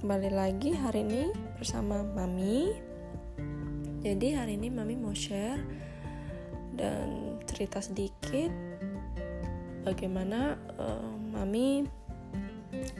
kembali 0.00 0.32
lagi 0.32 0.72
hari 0.72 1.04
ini 1.04 1.28
bersama 1.60 2.00
Mami. 2.00 2.72
Jadi 4.00 4.32
hari 4.32 4.56
ini 4.56 4.72
Mami 4.72 4.96
mau 4.96 5.12
share 5.12 5.60
dan 6.72 7.36
cerita 7.44 7.84
sedikit 7.84 8.48
bagaimana 9.84 10.56
uh, 10.80 11.12
Mami 11.36 11.84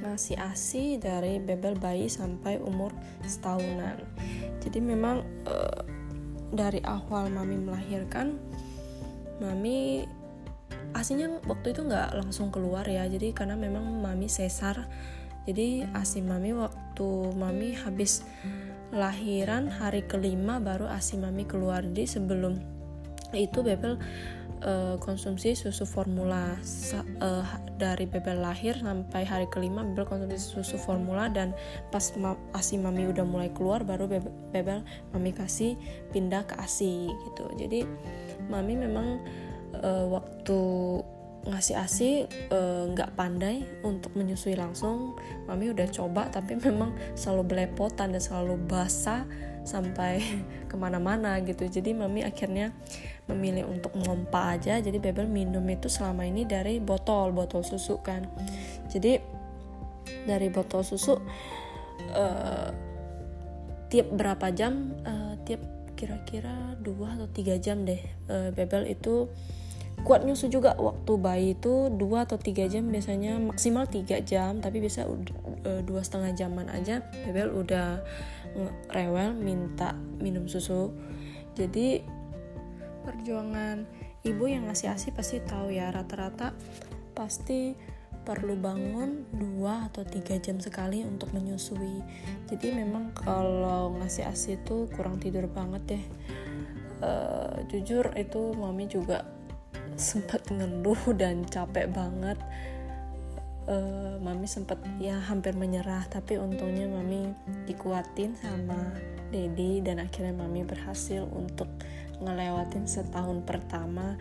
ngasih 0.05 0.37
ASI 0.45 1.01
dari 1.01 1.41
bebel 1.41 1.81
bayi 1.81 2.13
sampai 2.13 2.61
umur 2.61 2.93
setahunan. 3.25 3.97
Jadi 4.61 4.85
memang 4.85 5.25
uh, 5.49 5.81
dari 6.53 6.85
awal 6.85 7.33
Mami 7.33 7.65
melahirkan, 7.65 8.37
Mami 9.41 10.05
asinya 10.93 11.33
waktu 11.49 11.73
itu 11.73 11.81
nggak 11.81 12.13
langsung 12.13 12.53
keluar 12.53 12.85
ya. 12.85 13.09
Jadi 13.09 13.33
karena 13.33 13.57
memang 13.57 13.89
Mami 14.05 14.29
sesar 14.29 14.85
jadi 15.49 15.89
asi 15.97 16.21
mami 16.21 16.53
waktu 17.01 17.33
mami 17.41 17.73
habis 17.73 18.21
lahiran 18.93 19.73
hari 19.73 20.05
kelima 20.05 20.61
baru 20.61 20.85
asi 20.85 21.17
mami 21.17 21.49
keluar. 21.49 21.81
Di 21.81 22.05
sebelum 22.05 22.61
itu 23.33 23.65
bebel 23.65 23.97
uh, 24.61 25.01
konsumsi 25.01 25.57
susu 25.57 25.89
formula 25.89 26.61
uh, 27.25 27.47
dari 27.81 28.05
bebel 28.05 28.45
lahir 28.45 28.77
sampai 28.77 29.25
hari 29.25 29.49
kelima 29.49 29.81
bebel 29.81 30.05
konsumsi 30.05 30.37
susu 30.37 30.77
formula 30.77 31.33
dan 31.33 31.57
pas 31.89 32.05
ma 32.21 32.37
asi 32.53 32.77
mami 32.77 33.09
udah 33.09 33.25
mulai 33.25 33.49
keluar 33.57 33.81
baru 33.81 34.05
bebel, 34.05 34.35
bebel 34.53 34.85
mami 35.17 35.33
kasih 35.33 35.81
pindah 36.13 36.45
ke 36.45 36.53
asi 36.61 37.09
gitu. 37.09 37.49
Jadi 37.57 37.89
mami 38.53 38.77
memang 38.77 39.25
uh, 39.81 40.05
waktu 40.05 40.61
ngasih 41.41 41.77
asi 41.81 42.11
eh, 42.29 42.85
nggak 42.93 43.11
uh, 43.13 43.17
pandai 43.17 43.65
untuk 43.81 44.13
menyusui 44.13 44.57
langsung. 44.57 45.17
Mami 45.49 45.73
udah 45.73 45.89
coba 45.89 46.29
tapi 46.29 46.59
memang 46.67 46.93
selalu 47.17 47.57
belepotan 47.57 48.13
dan 48.13 48.23
selalu 48.23 48.61
basah 48.69 49.25
sampai 49.65 50.21
ke 50.71 50.77
mana-mana 50.77 51.41
gitu. 51.41 51.65
Jadi 51.65 51.97
mami 51.97 52.21
akhirnya 52.27 52.77
memilih 53.29 53.69
untuk 53.69 53.97
ngompa 53.97 54.61
aja. 54.61 54.81
Jadi 54.81 55.01
bebel 55.01 55.25
minum 55.31 55.65
itu 55.69 55.89
selama 55.89 56.29
ini 56.29 56.45
dari 56.45 56.77
botol 56.77 57.33
botol 57.33 57.65
susu 57.65 58.01
kan. 58.05 58.29
Jadi 58.93 59.17
dari 60.29 60.49
botol 60.53 60.85
susu 60.85 61.17
uh, 62.13 62.69
tiap 63.91 64.07
berapa 64.13 64.53
jam 64.53 64.95
uh, 65.03 65.35
tiap 65.49 65.61
kira-kira 65.99 66.81
dua 66.81 67.13
atau 67.13 67.29
tiga 67.29 67.61
jam 67.61 67.85
deh 67.85 68.01
uh, 68.33 68.49
bebel 68.57 68.89
itu 68.89 69.29
kuat 70.05 70.25
nyusu 70.25 70.49
juga. 70.49 70.75
Waktu 70.77 71.13
bayi 71.21 71.49
itu 71.59 71.93
dua 71.93 72.25
atau 72.29 72.41
tiga 72.41 72.67
jam 72.67 72.89
biasanya 72.89 73.39
maksimal 73.39 73.85
tiga 73.87 74.21
jam 74.21 74.59
tapi 74.59 74.81
bisa 74.81 75.05
e, 75.65 75.85
dua 75.85 76.01
setengah 76.05 76.33
jaman 76.37 76.67
aja 76.73 77.05
bebel 77.27 77.53
udah 77.53 78.01
rewel 78.91 79.37
minta 79.37 79.95
minum 80.19 80.47
susu. 80.51 80.91
Jadi 81.55 82.01
perjuangan 83.05 83.85
ibu 84.27 84.45
yang 84.49 84.69
ngasih 84.69 84.93
asi 84.93 85.09
pasti 85.13 85.41
tahu 85.41 85.73
ya 85.73 85.89
rata-rata 85.89 86.53
pasti 87.17 87.75
perlu 88.21 88.53
bangun 88.55 89.33
dua 89.33 89.89
atau 89.89 90.05
tiga 90.05 90.37
jam 90.37 90.61
sekali 90.61 91.03
untuk 91.03 91.33
menyusui. 91.33 92.05
Jadi 92.53 92.77
memang 92.77 93.17
kalau 93.17 93.97
ngasih 93.97 94.29
asi 94.29 94.61
itu 94.61 94.87
kurang 94.93 95.19
tidur 95.19 95.49
banget 95.49 95.83
deh. 95.97 96.05
Uh, 97.01 97.65
jujur 97.73 98.13
itu 98.13 98.53
mami 98.61 98.85
juga 98.85 99.25
sempat 100.01 100.49
ngeluh 100.49 100.99
dan 101.15 101.45
capek 101.45 101.93
banget. 101.93 102.41
Uh, 103.71 104.19
mami 104.25 104.49
sempat 104.49 104.81
ya 104.99 105.21
hampir 105.29 105.53
menyerah. 105.55 106.09
Tapi 106.09 106.41
untungnya 106.41 106.89
mami 106.89 107.31
dikuatin 107.69 108.35
sama 108.41 108.97
Dedi 109.31 109.85
dan 109.85 110.03
akhirnya 110.03 110.35
mami 110.35 110.65
berhasil 110.67 111.23
untuk 111.31 111.69
ngelewatin 112.19 112.89
setahun 112.89 113.45
pertama 113.47 114.19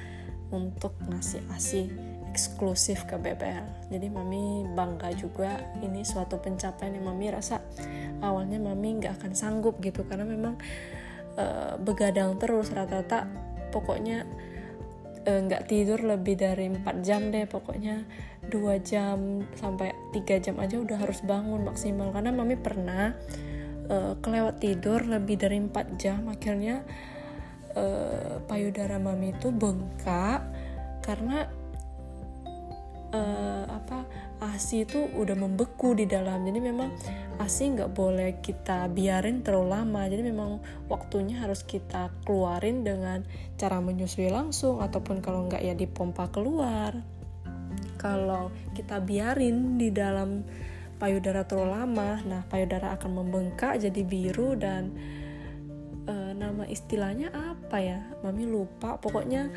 untuk 0.53 0.93
ngasih 1.07 1.41
asi 1.51 1.89
eksklusif 2.29 3.09
ke 3.09 3.17
BBL 3.17 3.79
jadi 3.89 4.05
mami 4.05 4.69
bangga 4.77 5.09
juga 5.17 5.57
ini 5.81 6.05
suatu 6.05 6.37
pencapaian 6.37 6.93
yang 6.93 7.09
mami 7.09 7.33
rasa 7.33 7.57
awalnya 8.21 8.61
mami 8.61 9.01
nggak 9.01 9.17
akan 9.19 9.33
sanggup 9.33 9.81
gitu. 9.81 10.05
Karena 10.05 10.29
memang 10.29 10.55
uh, 11.35 11.73
begadang 11.81 12.37
terus 12.37 12.69
rata-rata. 12.69 13.25
Pokoknya 13.69 14.25
nggak 15.25 15.63
uh, 15.63 15.67
tidur 15.67 15.99
lebih 15.99 16.39
dari 16.39 16.71
4 16.71 17.05
jam 17.05 17.27
deh 17.29 17.43
pokoknya 17.43 18.07
dua 18.47 18.79
jam 18.79 19.43
sampai 19.59 19.91
tiga 20.15 20.39
jam 20.39 20.57
aja 20.57 20.79
udah 20.79 20.97
harus 20.97 21.19
bangun 21.21 21.67
maksimal. 21.67 22.09
Karena 22.15 22.31
mami 22.31 22.55
pernah 22.55 23.13
uh, 23.91 24.15
kelewat 24.19 24.63
tidur 24.63 25.03
lebih 25.03 25.35
dari 25.37 25.59
4 25.59 25.99
jam. 26.01 26.23
Akhirnya 26.31 26.81
uh, 27.75 28.41
payudara 28.47 28.97
mami 28.97 29.35
itu 29.35 29.51
bengkak 29.51 30.43
karena 31.03 31.49
uh, 33.13 33.65
apa 33.69 34.05
asi 34.39 34.87
itu 34.87 35.09
udah 35.13 35.35
membeku 35.35 35.93
di 35.93 36.07
dalam. 36.07 36.47
Jadi 36.47 36.59
memang 36.63 36.89
asi 37.39 37.71
nggak 37.71 37.95
boleh 37.95 38.43
kita 38.43 38.91
biarin 38.91 39.39
terlalu 39.41 39.79
lama. 39.79 40.01
Jadi 40.11 40.21
memang 40.27 40.59
waktunya 40.91 41.39
harus 41.39 41.63
kita 41.63 42.11
keluarin 42.27 42.83
dengan 42.83 43.23
cara 43.55 43.79
menyusui 43.79 44.27
langsung 44.27 44.83
ataupun 44.83 45.23
kalau 45.23 45.47
nggak 45.47 45.63
ya 45.63 45.71
dipompa 45.71 46.27
keluar. 46.29 46.99
Kalau 47.95 48.51
kita 48.75 48.99
biarin 48.99 49.79
di 49.79 49.87
dalam 49.95 50.43
payudara 50.99 51.47
terlalu 51.47 51.71
lama 51.79 52.19
nah 52.27 52.41
payudara 52.51 52.99
akan 52.99 53.23
membengkak 53.23 53.79
jadi 53.79 54.03
biru 54.03 54.59
dan 54.59 54.91
uh, 56.11 56.35
nama 56.35 56.67
istilahnya 56.67 57.31
apa 57.31 57.79
ya? 57.79 58.03
Mami 58.19 58.51
lupa. 58.51 58.99
Pokoknya 58.99 59.47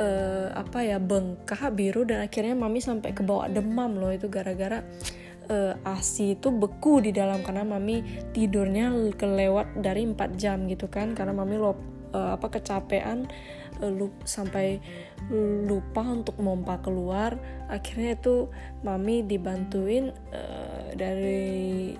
uh, 0.00 0.48
apa 0.56 0.80
ya? 0.80 0.96
Bengkak 0.96 1.76
biru 1.76 2.08
dan 2.08 2.24
akhirnya 2.24 2.56
mami 2.56 2.80
sampai 2.80 3.12
ke 3.12 3.20
bawah 3.20 3.52
demam 3.52 4.00
loh. 4.00 4.08
Itu 4.08 4.32
gara-gara 4.32 4.80
uh, 5.48 5.74
asi 5.84 6.36
itu 6.36 6.48
beku 6.52 7.00
di 7.02 7.10
dalam 7.10 7.40
karena 7.42 7.64
mami 7.64 8.04
tidurnya 8.32 8.92
kelewat 9.16 9.80
dari 9.80 10.04
4 10.06 10.40
jam 10.40 10.68
gitu 10.68 10.86
kan. 10.88 11.12
Karena 11.12 11.34
mami 11.34 11.56
lupa 11.56 11.98
uh, 12.12 12.36
apa 12.36 12.46
kecapean 12.48 13.28
uh, 13.80 13.92
lup, 13.92 14.14
sampai 14.24 14.80
lupa 15.68 16.04
untuk 16.06 16.38
mompa 16.40 16.80
keluar. 16.80 17.36
Akhirnya 17.68 18.16
itu 18.16 18.48
mami 18.80 19.26
dibantuin 19.26 20.14
uh, 20.32 20.94
dari 20.96 21.92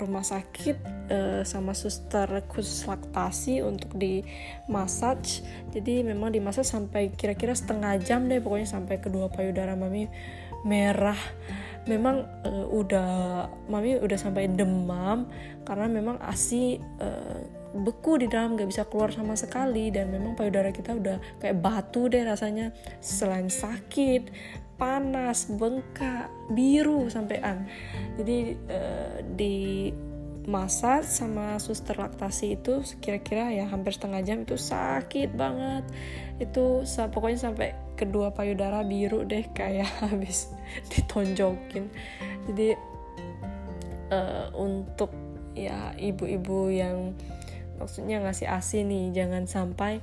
rumah 0.00 0.24
sakit 0.26 0.76
uh, 1.12 1.42
sama 1.46 1.76
suster 1.78 2.26
khusus 2.50 2.88
laktasi 2.88 3.62
untuk 3.62 3.94
di 3.94 4.24
massage. 4.66 5.44
Jadi 5.70 6.02
memang 6.02 6.34
di 6.34 6.40
massage 6.42 6.72
sampai 6.72 7.14
kira-kira 7.14 7.54
setengah 7.54 8.00
jam 8.02 8.26
deh 8.26 8.42
pokoknya 8.42 8.66
sampai 8.66 8.98
kedua 8.98 9.30
payudara 9.30 9.78
mami 9.78 10.10
merah 10.66 11.18
memang 11.86 12.26
uh, 12.46 12.66
udah 12.70 13.10
mami 13.66 13.98
udah 13.98 14.18
sampai 14.18 14.46
demam 14.46 15.26
karena 15.66 15.86
memang 15.90 16.16
asi 16.22 16.78
uh, 17.02 17.42
beku 17.72 18.20
di 18.20 18.28
dalam 18.28 18.54
gak 18.54 18.68
bisa 18.68 18.84
keluar 18.84 19.08
sama 19.10 19.32
sekali 19.32 19.88
dan 19.88 20.12
memang 20.12 20.36
payudara 20.36 20.70
kita 20.70 20.92
udah 20.92 21.16
kayak 21.40 21.58
batu 21.58 22.06
deh 22.06 22.22
rasanya 22.22 22.70
selain 23.00 23.48
sakit 23.48 24.28
panas, 24.82 25.46
bengkak, 25.46 26.26
biru 26.50 27.06
sampean. 27.06 27.70
Jadi 28.18 28.58
uh, 28.66 29.22
di 29.38 29.94
masa 30.42 31.06
sama 31.06 31.54
suster 31.62 31.94
laktasi 31.94 32.58
itu 32.58 32.82
kira-kira 32.98 33.54
ya 33.54 33.70
hampir 33.70 33.94
setengah 33.94 34.26
jam 34.26 34.42
itu 34.42 34.58
sakit 34.58 35.38
banget 35.38 35.86
itu 36.42 36.82
pokoknya 36.82 37.38
sampai 37.38 37.68
kedua 38.02 38.34
payudara 38.34 38.82
biru 38.82 39.22
deh 39.22 39.46
kayak 39.54 39.88
habis 40.02 40.50
ditonjokin. 40.90 41.86
Jadi 42.50 42.74
uh, 44.10 44.50
untuk 44.58 45.14
ya 45.52 45.92
ibu-ibu 45.96 46.72
yang 46.72 47.12
maksudnya 47.76 48.22
ngasih 48.24 48.48
asi 48.48 48.84
nih 48.84 49.12
jangan 49.12 49.44
sampai 49.44 50.00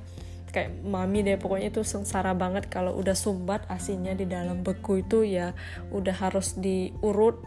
kayak 0.50 0.82
mami 0.82 1.22
deh 1.22 1.38
pokoknya 1.38 1.70
itu 1.70 1.86
sengsara 1.86 2.34
banget 2.34 2.66
kalau 2.66 2.98
udah 2.98 3.14
sumbat 3.14 3.62
asinya 3.70 4.10
di 4.12 4.26
dalam 4.26 4.66
beku 4.66 5.00
itu 5.00 5.22
ya 5.22 5.54
udah 5.94 6.14
harus 6.18 6.58
diurut 6.58 7.38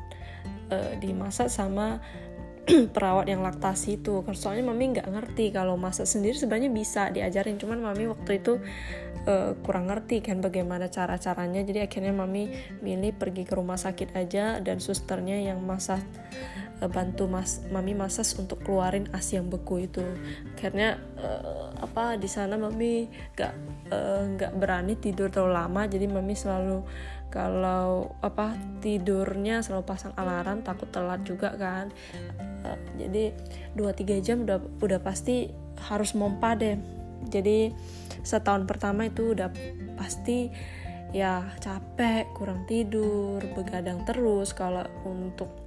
uh, 0.72 0.92
dimasak 0.98 1.52
sama 1.52 2.00
perawat 2.96 3.28
yang 3.28 3.44
laktasi 3.44 4.00
itu. 4.00 4.24
Soalnya 4.32 4.72
mami 4.72 4.96
nggak 4.96 5.08
ngerti 5.08 5.52
kalau 5.52 5.76
masak 5.76 6.08
sendiri 6.08 6.36
sebenarnya 6.36 6.72
bisa 6.72 7.12
diajarin. 7.12 7.60
Cuman 7.60 7.84
mami 7.84 8.08
waktu 8.08 8.40
itu 8.40 8.60
uh, 9.28 9.52
kurang 9.64 9.92
ngerti 9.92 10.24
kan 10.24 10.40
bagaimana 10.40 10.88
cara 10.88 11.20
caranya 11.20 11.64
jadi 11.64 11.88
akhirnya 11.88 12.16
mami 12.16 12.52
milih 12.80 13.16
pergi 13.16 13.44
ke 13.44 13.54
rumah 13.56 13.80
sakit 13.80 14.16
aja 14.16 14.60
dan 14.64 14.80
susternya 14.80 15.40
yang 15.44 15.60
masak 15.64 16.04
uh, 16.80 16.88
bantu 16.88 17.28
mas 17.28 17.64
mami 17.72 17.96
masas 17.96 18.32
untuk 18.40 18.64
keluarin 18.64 19.12
asi 19.12 19.36
yang 19.36 19.52
beku 19.52 19.84
itu. 19.84 20.04
Karena 20.56 20.96
uh, 21.20 21.76
apa 21.84 22.16
di 22.16 22.32
sana 22.32 22.56
mami 22.56 23.12
gak 23.36 23.54
nggak 24.40 24.52
uh, 24.56 24.58
berani 24.58 24.96
tidur 24.96 25.28
terlalu 25.28 25.54
lama. 25.60 25.82
Jadi 25.88 26.06
mami 26.08 26.36
selalu 26.36 26.80
kalau 27.34 28.14
apa 28.22 28.54
tidurnya 28.78 29.66
selalu 29.66 29.90
pasang 29.90 30.14
alarm 30.14 30.62
takut 30.62 30.86
telat 30.94 31.26
juga 31.26 31.58
kan. 31.58 31.90
Uh, 32.62 32.78
jadi 33.02 33.34
2-3 33.74 34.22
jam 34.22 34.46
udah 34.46 34.62
udah 34.78 35.02
pasti 35.02 35.50
harus 35.90 36.14
mompa 36.14 36.54
deh. 36.54 36.78
Jadi 37.26 37.74
setahun 38.22 38.70
pertama 38.70 39.10
itu 39.10 39.34
udah 39.34 39.50
pasti 39.98 40.54
ya 41.10 41.42
capek 41.58 42.30
kurang 42.38 42.70
tidur 42.70 43.42
begadang 43.58 44.06
terus. 44.06 44.54
Kalau 44.54 44.86
untuk 45.02 45.63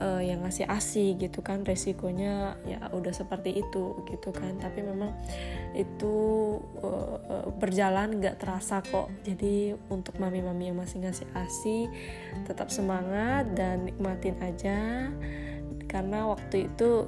uh, 0.00 0.22
yang 0.22 0.42
ngasih 0.42 0.66
asi 0.66 1.14
gitu 1.18 1.44
kan 1.44 1.62
resikonya 1.62 2.58
ya 2.64 2.90
udah 2.90 3.12
seperti 3.14 3.60
itu 3.62 4.02
gitu 4.08 4.30
kan. 4.30 4.58
Tapi 4.58 4.80
memang 4.82 5.12
itu 5.74 6.14
uh, 6.82 7.50
berjalan 7.58 8.18
nggak 8.18 8.38
terasa 8.40 8.80
kok. 8.82 9.10
Jadi 9.22 9.74
untuk 9.90 10.16
mami-mami 10.18 10.70
yang 10.70 10.78
masih 10.78 11.02
ngasih 11.02 11.28
asi 11.34 11.86
tetap 12.46 12.70
semangat 12.70 13.50
dan 13.54 13.86
nikmatin 13.86 14.38
aja. 14.42 15.10
Karena 15.86 16.26
waktu 16.26 16.70
itu 16.72 17.06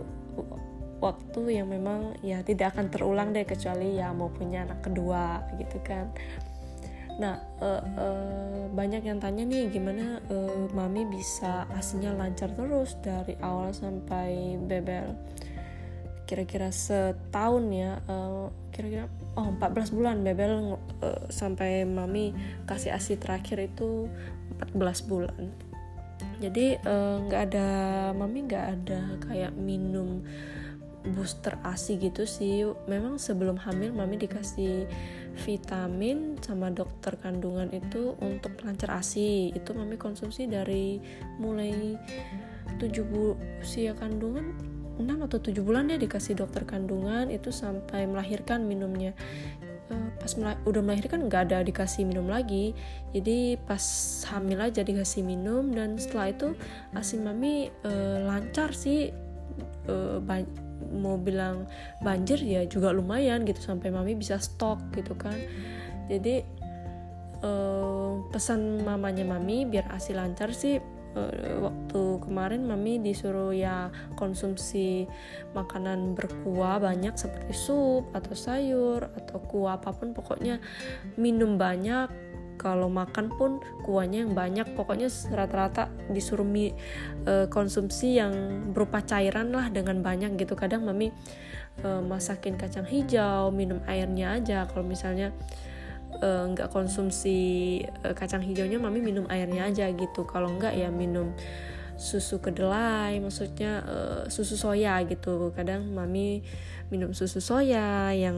waktu 0.96 1.60
yang 1.60 1.68
memang 1.68 2.16
ya 2.24 2.40
tidak 2.40 2.76
akan 2.76 2.88
terulang 2.88 3.28
deh 3.36 3.44
kecuali 3.44 4.00
ya 4.00 4.16
mau 4.16 4.32
punya 4.32 4.64
anak 4.64 4.80
kedua 4.80 5.44
gitu 5.60 5.76
kan 5.84 6.08
nah 7.16 7.40
uh, 7.64 7.80
uh, 7.80 8.64
banyak 8.76 9.08
yang 9.08 9.16
tanya 9.16 9.48
nih 9.48 9.72
gimana 9.72 10.20
uh, 10.28 10.68
mami 10.76 11.08
bisa 11.08 11.64
asinya 11.72 12.12
lancar 12.12 12.52
terus 12.52 12.96
dari 13.00 13.36
awal 13.40 13.72
sampai 13.72 14.60
bebel? 14.60 15.16
Kira-kira 16.26 16.74
setahun 16.74 17.64
ya 17.70 18.02
kira-kira 18.74 19.06
oh 19.38 19.48
14 19.56 19.96
bulan 19.96 20.20
bebel 20.26 20.76
uh, 21.00 21.24
sampai 21.32 21.86
mami 21.88 22.34
kasih 22.68 22.92
asi 22.92 23.16
terakhir 23.16 23.62
itu 23.72 24.10
14 24.76 25.08
bulan. 25.08 25.42
Jadi 26.36 26.76
nggak 27.30 27.40
uh, 27.40 27.46
ada 27.48 27.68
mami 28.12 28.44
nggak 28.44 28.66
ada 28.76 29.00
kayak 29.24 29.56
minum 29.56 30.20
booster 31.14 31.54
ASI 31.62 32.02
gitu 32.02 32.26
sih. 32.26 32.66
Memang 32.90 33.16
sebelum 33.22 33.56
hamil 33.62 33.94
mami 33.94 34.18
dikasih 34.18 34.90
vitamin 35.36 36.40
sama 36.40 36.72
dokter 36.72 37.20
kandungan 37.20 37.68
itu 37.70 38.16
untuk 38.24 38.56
pelancar 38.56 38.96
ASI 38.96 39.52
itu 39.52 39.70
mami 39.76 40.00
konsumsi 40.00 40.48
dari 40.48 40.96
mulai 41.36 41.94
7 42.80 42.88
bu 43.04 43.36
usia 43.60 43.92
kandungan 43.92 44.56
6 44.96 45.26
atau 45.28 45.38
7 45.38 45.60
bulan 45.60 45.92
deh 45.92 46.00
dikasih 46.00 46.40
dokter 46.40 46.64
kandungan 46.64 47.28
itu 47.28 47.52
sampai 47.52 48.08
melahirkan 48.08 48.64
minumnya. 48.64 49.12
Uh, 49.86 50.10
pas 50.18 50.32
mel 50.34 50.56
udah 50.66 50.82
melahirkan 50.82 51.30
nggak 51.30 51.52
ada 51.52 51.62
dikasih 51.62 52.08
minum 52.08 52.26
lagi. 52.26 52.72
Jadi 53.12 53.60
pas 53.68 53.84
hamil 54.32 54.58
aja 54.58 54.80
dikasih 54.80 55.22
minum 55.22 55.70
dan 55.70 56.00
setelah 56.00 56.32
itu 56.32 56.48
asi 56.96 57.20
mami 57.20 57.68
uh, 57.84 58.24
lancar 58.24 58.72
sih 58.72 59.12
uh, 59.86 60.18
mau 60.92 61.16
bilang 61.20 61.68
banjir 62.00 62.40
ya 62.40 62.64
juga 62.68 62.92
lumayan 62.92 63.44
gitu 63.44 63.60
sampai 63.60 63.88
mami 63.92 64.16
bisa 64.16 64.40
stok 64.40 64.80
gitu 64.96 65.16
kan. 65.16 65.36
Jadi 66.06 66.44
uh, 67.42 68.22
pesan 68.30 68.84
mamanya 68.84 69.26
mami 69.26 69.66
biar 69.66 69.90
asi 69.92 70.14
lancar 70.16 70.54
sih 70.54 70.78
uh, 71.16 71.56
waktu 71.64 72.02
kemarin 72.22 72.68
mami 72.68 73.00
disuruh 73.00 73.50
ya 73.50 73.88
konsumsi 74.14 75.08
makanan 75.56 76.12
berkuah 76.12 76.78
banyak 76.78 77.16
seperti 77.16 77.56
sup 77.56 78.06
atau 78.12 78.34
sayur 78.36 79.08
atau 79.16 79.38
kuah 79.48 79.80
apa 79.80 79.90
pun 79.96 80.12
pokoknya 80.12 80.60
minum 81.16 81.56
banyak 81.56 82.12
kalau 82.66 82.90
makan 82.90 83.30
pun 83.30 83.62
kuahnya 83.86 84.26
yang 84.26 84.34
banyak 84.34 84.74
pokoknya 84.74 85.06
rata-rata 85.30 85.86
disuruh 86.10 86.42
mie 86.42 86.74
uh, 87.22 87.46
konsumsi 87.46 88.18
yang 88.18 88.34
berupa 88.74 89.06
cairan 89.06 89.54
lah 89.54 89.70
dengan 89.70 90.02
banyak 90.02 90.34
gitu. 90.34 90.58
Kadang 90.58 90.82
mami 90.82 91.14
uh, 91.86 92.02
masakin 92.02 92.58
kacang 92.58 92.82
hijau 92.82 93.54
minum 93.54 93.78
airnya 93.86 94.34
aja. 94.42 94.66
Kalau 94.66 94.82
misalnya 94.82 95.30
eh, 96.18 96.44
nggak 96.50 96.66
uh, 96.66 96.72
konsumsi 96.74 97.38
uh, 98.02 98.18
kacang 98.18 98.42
hijaunya 98.42 98.82
mami 98.82 98.98
minum 98.98 99.30
airnya 99.30 99.70
aja 99.70 99.86
gitu. 99.94 100.26
Kalau 100.26 100.50
nggak 100.58 100.74
ya 100.74 100.90
minum 100.90 101.30
susu 101.96 102.44
kedelai 102.44 103.18
maksudnya 103.20 103.82
uh, 103.84 104.22
susu 104.28 104.56
soya 104.56 105.00
gitu. 105.08 105.52
Kadang 105.56 105.92
mami 105.96 106.44
minum 106.92 107.16
susu 107.16 107.42
soya 107.42 108.14
yang 108.14 108.36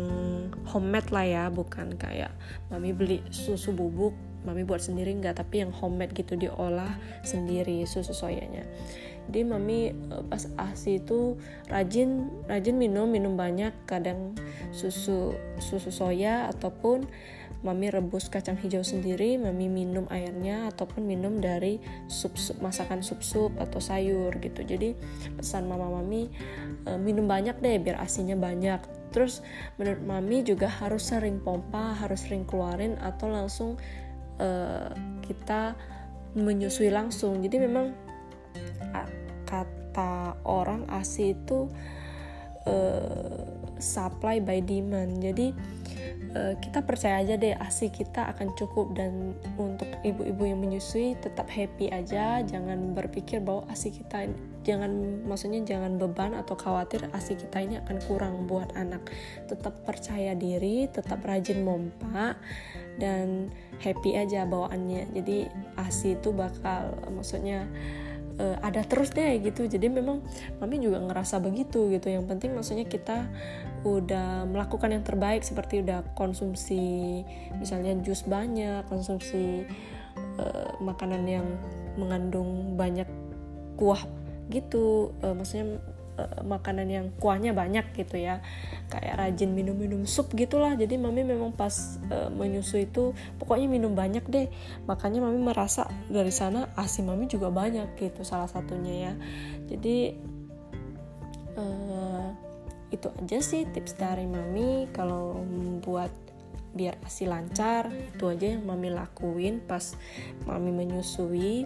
homemade 0.70 1.12
lah 1.12 1.26
ya 1.26 1.44
bukan 1.52 1.98
kayak 2.00 2.32
mami 2.72 2.96
beli 2.96 3.20
susu 3.28 3.76
bubuk 3.76 4.16
mami 4.46 4.64
buat 4.64 4.80
sendiri 4.80 5.12
nggak 5.18 5.42
tapi 5.44 5.60
yang 5.60 5.74
homemade 5.74 6.14
gitu 6.16 6.38
diolah 6.38 6.96
sendiri 7.26 7.84
susu 7.84 8.14
soyanya. 8.14 8.64
Jadi 9.28 9.44
mami 9.44 9.92
eh, 9.92 10.24
pas 10.24 10.48
asi 10.56 11.04
itu 11.04 11.36
rajin 11.68 12.32
rajin 12.48 12.80
minum 12.80 13.10
minum 13.10 13.36
banyak 13.36 13.76
kadang 13.84 14.32
susu 14.72 15.36
susu 15.60 15.92
soya 15.92 16.48
ataupun 16.48 17.04
mami 17.66 17.90
rebus 17.90 18.30
kacang 18.30 18.54
hijau 18.54 18.86
sendiri 18.86 19.34
mami 19.34 19.66
minum 19.66 20.06
airnya 20.14 20.70
ataupun 20.70 21.02
minum 21.02 21.42
dari 21.42 21.82
sup, 22.06 22.38
sup 22.38 22.62
masakan 22.62 23.02
sup 23.02 23.18
sup 23.18 23.52
atau 23.58 23.82
sayur 23.82 24.30
gitu. 24.38 24.62
Jadi 24.62 24.94
pesan 25.34 25.66
mama 25.66 25.90
mami 25.90 26.30
e, 26.86 26.90
minum 26.94 27.26
banyak 27.26 27.58
deh 27.58 27.82
biar 27.82 27.98
asinya 27.98 28.38
banyak. 28.38 28.78
Terus 29.10 29.42
menurut 29.74 30.02
mami 30.06 30.46
juga 30.46 30.70
harus 30.70 31.10
sering 31.10 31.42
pompa 31.42 31.98
harus 31.98 32.30
sering 32.30 32.46
keluarin 32.46 32.94
atau 33.02 33.26
langsung 33.26 33.74
e, 34.38 34.48
kita 35.26 35.74
menyusui 36.38 36.94
langsung. 36.94 37.42
Jadi 37.42 37.56
memang 37.58 37.90
kata 39.48 40.38
orang 40.46 40.86
asi 40.94 41.34
itu 41.34 41.66
e, 42.62 42.74
supply 43.80 44.38
by 44.42 44.60
demand. 44.62 45.18
Jadi 45.22 45.54
uh, 46.34 46.54
kita 46.60 46.84
percaya 46.84 47.22
aja 47.22 47.34
deh 47.40 47.54
asi 47.56 47.88
kita 47.88 48.28
akan 48.34 48.52
cukup 48.58 48.92
dan 48.92 49.34
untuk 49.56 49.88
ibu-ibu 50.04 50.42
yang 50.44 50.60
menyusui 50.60 51.16
tetap 51.18 51.48
happy 51.48 51.88
aja. 51.88 52.42
Jangan 52.44 52.92
berpikir 52.92 53.40
bahwa 53.40 53.64
asi 53.70 53.94
kita 53.94 54.28
jangan 54.66 55.24
maksudnya 55.24 55.64
jangan 55.64 55.96
beban 55.96 56.36
atau 56.36 56.52
khawatir 56.52 57.08
asi 57.16 57.38
kita 57.38 57.64
ini 57.64 57.80
akan 57.80 57.96
kurang 58.04 58.34
buat 58.44 58.68
anak. 58.76 59.08
Tetap 59.48 59.86
percaya 59.88 60.36
diri 60.36 60.90
tetap 60.90 61.24
rajin 61.24 61.64
mompa 61.64 62.36
dan 63.00 63.48
happy 63.80 64.18
aja 64.18 64.44
bawaannya. 64.44 65.14
Jadi 65.14 65.48
asi 65.78 66.18
itu 66.18 66.34
bakal 66.34 66.92
maksudnya 67.14 67.64
uh, 68.38 68.56
ada 68.62 68.82
terus 68.86 69.12
deh 69.12 69.38
gitu. 69.42 69.66
Jadi 69.66 69.90
memang 69.90 70.22
mami 70.62 70.80
juga 70.80 71.02
ngerasa 71.02 71.42
begitu 71.42 71.90
gitu. 71.92 72.08
Yang 72.08 72.24
penting 72.30 72.50
maksudnya 72.54 72.86
kita 72.86 73.26
udah 73.86 74.48
melakukan 74.48 74.90
yang 74.90 75.04
terbaik 75.06 75.46
seperti 75.46 75.86
udah 75.86 76.02
konsumsi 76.18 77.22
misalnya 77.62 77.94
jus 78.02 78.26
banyak 78.26 78.82
konsumsi 78.90 79.62
uh, 80.38 80.74
makanan 80.82 81.22
yang 81.26 81.46
mengandung 81.98 82.74
banyak 82.74 83.06
kuah 83.78 84.02
gitu. 84.50 85.14
Uh, 85.22 85.34
maksudnya 85.36 85.78
uh, 86.18 86.42
makanan 86.42 86.90
yang 86.90 87.06
kuahnya 87.16 87.54
banyak 87.54 87.94
gitu 87.94 88.18
ya. 88.18 88.42
Kayak 88.90 89.14
rajin 89.22 89.54
minum-minum 89.54 90.02
sup 90.04 90.34
gitulah. 90.34 90.74
Jadi 90.74 90.98
mami 90.98 91.22
memang 91.22 91.54
pas 91.54 91.72
uh, 92.10 92.28
menyusui 92.28 92.90
itu 92.90 93.14
pokoknya 93.38 93.70
minum 93.70 93.94
banyak 93.94 94.26
deh. 94.26 94.50
Makanya 94.90 95.22
mami 95.22 95.38
merasa 95.38 95.86
dari 96.10 96.34
sana 96.34 96.74
asi 96.74 97.06
mami 97.06 97.30
juga 97.30 97.48
banyak 97.54 97.94
gitu 97.96 98.26
salah 98.26 98.50
satunya 98.50 99.08
ya. 99.08 99.12
Jadi 99.70 99.96
uh, 101.54 102.28
itu 102.90 103.08
aja 103.22 103.38
sih 103.38 103.62
tips 103.70 103.94
dari 103.94 104.26
mami. 104.26 104.90
Kalau 104.90 105.38
membuat 105.38 106.10
biar 106.68 107.00
asi 107.00 107.24
lancar 107.24 107.88
itu 107.90 108.28
aja 108.28 108.54
yang 108.54 108.66
mami 108.66 108.90
lakuin 108.90 109.62
pas 109.62 109.94
mami 110.44 110.74
menyusui. 110.74 111.64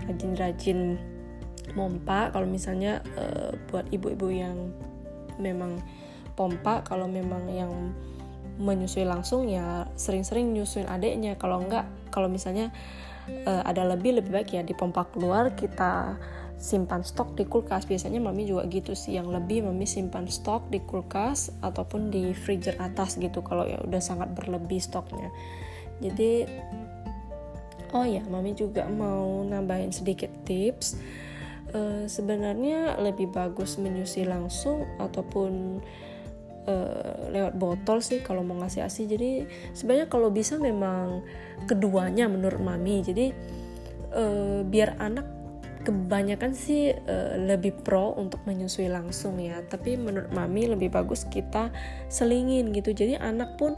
Rajin-rajin 0.00 0.96
pompa. 1.72 2.30
Kalau 2.30 2.46
misalnya 2.46 3.02
uh, 3.16 3.54
buat 3.70 3.88
ibu-ibu 3.90 4.28
yang 4.30 4.74
memang 5.40 5.80
pompa 6.36 6.84
kalau 6.84 7.08
memang 7.08 7.48
yang 7.50 7.92
menyusui 8.60 9.08
langsung 9.08 9.48
ya 9.48 9.88
sering-sering 9.96 10.52
nyusuin 10.52 10.84
adiknya 10.84 11.32
kalau 11.40 11.64
enggak 11.64 11.88
kalau 12.12 12.28
misalnya 12.28 12.68
uh, 13.48 13.64
ada 13.64 13.88
lebih 13.88 14.20
lebih 14.20 14.30
baik 14.36 14.52
ya 14.52 14.60
dipompa 14.60 15.08
keluar 15.08 15.56
kita 15.56 16.20
simpan 16.60 17.00
stok 17.00 17.40
di 17.40 17.48
kulkas. 17.48 17.88
Biasanya 17.88 18.20
mami 18.20 18.44
juga 18.44 18.68
gitu 18.68 18.92
sih 18.92 19.16
yang 19.16 19.32
lebih 19.32 19.64
mami 19.64 19.88
simpan 19.88 20.28
stok 20.28 20.68
di 20.68 20.84
kulkas 20.84 21.48
ataupun 21.64 22.12
di 22.12 22.36
freezer 22.36 22.76
atas 22.76 23.16
gitu 23.16 23.40
kalau 23.40 23.64
ya 23.64 23.80
udah 23.80 23.98
sangat 23.98 24.28
berlebih 24.36 24.78
stoknya. 24.78 25.32
Jadi 26.04 26.44
oh 27.96 28.04
ya 28.04 28.20
mami 28.28 28.52
juga 28.52 28.84
mau 28.86 29.40
nambahin 29.42 29.90
sedikit 29.90 30.30
tips 30.44 31.00
uh, 31.72 32.04
sebenarnya 32.06 33.00
lebih 33.00 33.32
bagus 33.32 33.80
menyusui 33.80 34.26
langsung 34.28 34.86
ataupun 35.00 35.80
uh, 36.68 37.14
lewat 37.32 37.54
botol 37.56 37.98
sih 38.04 38.20
kalau 38.20 38.44
mau 38.44 38.58
ngasih 38.60 38.84
asi. 38.84 39.08
Jadi 39.08 39.46
sebenarnya 39.72 40.06
kalau 40.10 40.28
bisa 40.30 40.60
memang 40.60 41.24
keduanya 41.64 42.28
menurut 42.28 42.60
mami. 42.60 43.02
Jadi 43.02 43.32
uh, 44.14 44.60
biar 44.66 45.00
anak 45.00 45.39
kebanyakan 45.80 46.52
sih 46.52 46.92
uh, 46.92 47.34
lebih 47.40 47.72
pro 47.80 48.12
untuk 48.16 48.44
menyusui 48.44 48.86
langsung 48.92 49.40
ya. 49.40 49.64
Tapi 49.64 49.96
menurut 49.96 50.30
mami 50.30 50.68
lebih 50.68 50.92
bagus 50.92 51.24
kita 51.26 51.72
selingin 52.12 52.70
gitu. 52.76 52.92
Jadi 52.92 53.16
anak 53.16 53.56
pun 53.56 53.76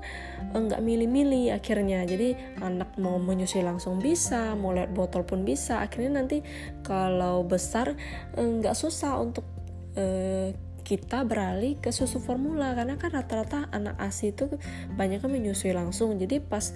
nggak 0.52 0.80
uh, 0.80 0.85
milih-milih 0.85 1.54
akhirnya. 1.54 2.02
Jadi 2.04 2.35
anak 2.61 2.99
mau 2.99 3.16
menyusui 3.23 3.62
langsung 3.62 4.02
bisa 4.02 4.54
mau 4.59 4.75
lihat 4.75 4.90
botol 4.90 5.23
pun 5.23 5.47
bisa. 5.47 5.80
Akhirnya 5.80 6.18
nanti 6.23 6.42
kalau 6.82 7.47
besar 7.47 7.94
nggak 8.35 8.75
uh, 8.75 8.78
susah 8.78 9.23
untuk 9.23 9.47
uh, 9.94 10.50
kita 10.82 11.23
beralih 11.23 11.78
ke 11.78 11.94
susu 11.94 12.18
formula. 12.18 12.75
Karena 12.75 12.99
kan 12.99 13.14
rata-rata 13.14 13.71
anak 13.71 13.97
ASI 14.02 14.35
itu 14.35 14.50
banyak 14.99 15.23
kan 15.23 15.30
menyusui 15.30 15.71
langsung. 15.73 16.18
Jadi 16.18 16.42
pas 16.42 16.75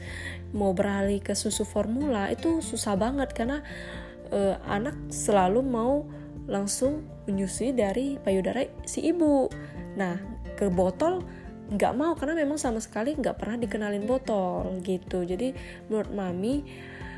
mau 0.55 0.73
beralih 0.73 1.19
ke 1.19 1.35
susu 1.35 1.67
formula 1.67 2.31
itu 2.31 2.63
susah 2.63 2.95
banget. 2.95 3.35
Karena 3.35 3.61
uh, 4.31 4.57
anak 4.67 4.95
selalu 5.13 5.61
mau 5.63 6.07
langsung 6.47 7.03
menyusui 7.27 7.75
dari 7.75 8.17
payudara 8.23 8.67
si 8.87 9.03
ibu. 9.11 9.51
Nah, 9.99 10.17
ke 10.55 10.71
botol 10.71 11.27
nggak 11.67 11.93
mau 11.99 12.15
karena 12.15 12.39
memang 12.39 12.63
sama 12.63 12.79
sekali 12.79 13.19
nggak 13.19 13.43
pernah 13.43 13.59
dikenalin 13.59 14.07
botol 14.07 14.79
gitu. 14.87 15.27
Jadi 15.27 15.51
menurut 15.91 16.11
mami 16.15 16.63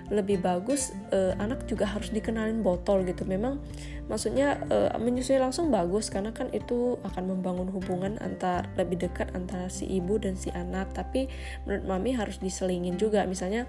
lebih 0.08 0.40
bagus 0.40 0.96
uh, 1.12 1.36
anak 1.36 1.68
juga 1.68 1.84
harus 1.84 2.08
dikenalin 2.08 2.64
botol 2.64 3.04
gitu. 3.04 3.28
Memang 3.28 3.60
maksudnya 4.08 4.56
uh, 4.72 4.96
menyusui 4.96 5.36
langsung 5.36 5.68
bagus 5.68 6.08
karena 6.08 6.32
kan 6.32 6.48
itu 6.56 6.96
akan 7.04 7.36
membangun 7.36 7.68
hubungan 7.68 8.16
antar 8.24 8.64
lebih 8.80 9.04
dekat 9.04 9.28
antara 9.36 9.68
si 9.68 9.84
ibu 9.84 10.16
dan 10.16 10.32
si 10.32 10.48
anak. 10.56 10.96
Tapi 10.96 11.28
menurut 11.68 11.84
mami 11.84 12.16
harus 12.16 12.40
diselingin 12.40 12.96
juga. 12.96 13.28
Misalnya 13.28 13.68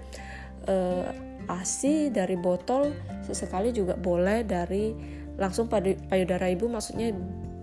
uh, 0.68 1.08
ASI 1.50 2.12
dari 2.12 2.38
botol 2.38 2.94
sesekali 3.26 3.74
juga 3.74 3.98
boleh 3.98 4.46
dari 4.46 4.94
langsung 5.40 5.66
payudara 5.72 6.46
ibu 6.52 6.68
maksudnya 6.68 7.10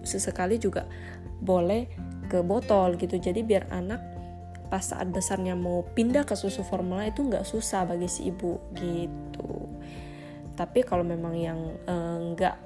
sesekali 0.01 0.57
juga 0.57 0.89
boleh 1.39 1.87
ke 2.27 2.43
botol 2.43 2.99
gitu. 2.99 3.15
Jadi 3.15 3.45
biar 3.45 3.71
anak 3.71 4.01
pas 4.67 4.83
saat 4.83 5.07
besarnya 5.07 5.55
mau 5.55 5.87
pindah 5.95 6.27
ke 6.27 6.35
susu 6.35 6.59
formula 6.61 7.07
itu 7.07 7.23
nggak 7.23 7.47
susah 7.47 7.87
bagi 7.87 8.11
si 8.11 8.27
ibu 8.27 8.59
gitu. 8.75 9.71
Tapi 10.57 10.83
kalau 10.83 11.05
memang 11.07 11.37
yang 11.37 11.59
eh, 11.87 12.17
nggak 12.35 12.55
uh, 12.57 12.65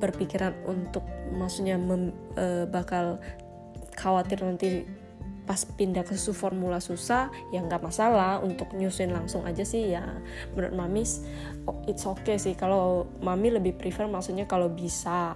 berpikiran 0.00 0.56
untuk 0.64 1.04
maksudnya 1.36 1.76
mem, 1.76 2.14
uh, 2.40 2.64
bakal 2.64 3.20
khawatir 4.00 4.40
nanti 4.40 4.88
pas 5.50 5.66
pindah 5.66 6.06
ke 6.06 6.14
susu 6.14 6.30
formula 6.30 6.78
susah 6.78 7.26
ya 7.50 7.58
nggak 7.58 7.82
masalah. 7.82 8.38
Untuk 8.38 8.70
nyusuin 8.78 9.10
langsung 9.10 9.42
aja 9.42 9.66
sih 9.66 9.90
ya 9.90 10.06
menurut 10.54 10.78
mami 10.78 11.02
oh, 11.66 11.82
it's 11.90 12.06
okay 12.06 12.38
sih. 12.38 12.54
Kalau 12.54 13.10
mami 13.18 13.50
lebih 13.50 13.74
prefer 13.74 14.06
maksudnya 14.06 14.46
kalau 14.46 14.70
bisa 14.70 15.34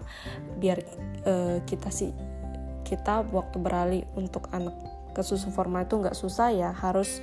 biar 0.62 0.78
uh, 1.26 1.58
kita 1.66 1.90
sih 1.90 2.14
kita 2.86 3.26
waktu 3.34 3.58
beralih 3.58 4.06
untuk 4.14 4.46
anak 4.54 4.78
ke 5.10 5.26
susu 5.26 5.50
formula 5.50 5.82
itu 5.82 5.98
nggak 5.98 6.14
susah 6.14 6.54
ya 6.54 6.70
harus 6.70 7.18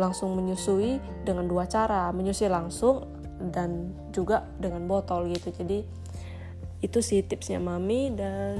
langsung 0.00 0.32
menyusui 0.32 0.96
dengan 1.28 1.44
dua 1.44 1.68
cara 1.68 2.08
menyusui 2.08 2.48
langsung 2.48 3.04
dan 3.52 3.92
juga 4.16 4.48
dengan 4.56 4.88
botol 4.88 5.28
gitu. 5.28 5.52
Jadi 5.52 5.84
itu 6.80 6.98
sih 7.04 7.20
tipsnya 7.20 7.60
mami 7.60 8.16
dan 8.16 8.56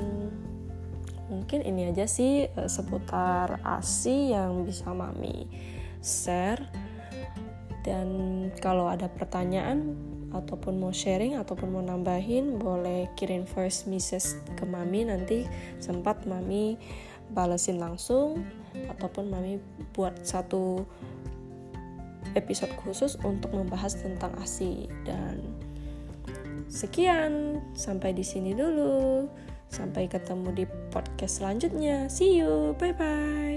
mungkin 1.26 1.62
ini 1.62 1.90
aja 1.90 2.06
sih 2.06 2.46
uh, 2.46 2.70
seputar 2.70 3.60
ASI 3.62 4.34
yang 4.34 4.62
bisa 4.66 4.90
mami 4.90 5.46
share. 6.02 6.62
Dan 7.86 8.08
kalau 8.58 8.90
ada 8.90 9.06
pertanyaan 9.06 9.94
ataupun 10.34 10.82
mau 10.82 10.90
sharing 10.90 11.38
ataupun 11.38 11.70
mau 11.70 11.84
nambahin 11.86 12.58
boleh 12.58 13.06
kirim 13.14 13.46
voice 13.46 13.86
message 13.86 14.34
ke 14.58 14.66
mami. 14.66 15.06
Nanti 15.06 15.46
sempat 15.78 16.26
mami 16.26 16.74
balesin 17.30 17.78
langsung 17.78 18.42
ataupun 18.74 19.30
mami 19.30 19.62
buat 19.94 20.18
satu 20.26 20.82
episode 22.34 22.74
khusus 22.84 23.16
untuk 23.24 23.54
membahas 23.54 23.96
tentang 23.96 24.34
ASI 24.42 24.90
dan 25.08 25.40
sekian 26.66 27.62
sampai 27.72 28.12
di 28.12 28.26
sini 28.26 28.52
dulu 28.52 29.24
Sampai 29.70 30.06
ketemu 30.06 30.48
di 30.52 30.64
podcast 30.92 31.42
selanjutnya. 31.42 32.06
See 32.12 32.38
you. 32.38 32.72
Bye 32.78 32.94
bye. 32.94 33.55